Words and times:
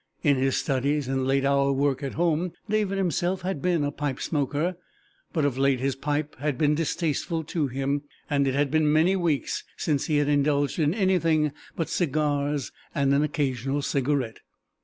In 0.23 0.35
his 0.35 0.57
studies 0.57 1.07
and 1.07 1.27
late 1.27 1.45
hour 1.45 1.71
work 1.71 2.01
at 2.01 2.13
home 2.15 2.53
David 2.67 2.97
himself 2.97 3.43
had 3.43 3.61
been 3.61 3.83
a 3.83 3.91
pipe 3.91 4.19
smoker, 4.19 4.75
but 5.31 5.45
of 5.45 5.59
late 5.59 5.79
his 5.79 5.95
pipe 5.95 6.35
had 6.39 6.57
been 6.57 6.73
distasteful 6.73 7.43
to 7.43 7.67
him, 7.67 8.01
and 8.27 8.47
it 8.47 8.55
had 8.55 8.71
been 8.71 8.91
many 8.91 9.15
weeks 9.15 9.63
since 9.77 10.07
he 10.07 10.17
had 10.17 10.27
indulged 10.27 10.79
in 10.79 10.95
anything 10.95 11.51
but 11.75 11.87
cigars 11.87 12.71
and 12.95 13.13
an 13.13 13.21
occasional 13.21 13.83
cigarette. 13.83 14.39